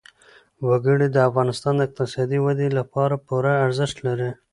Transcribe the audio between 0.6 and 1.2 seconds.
وګړي د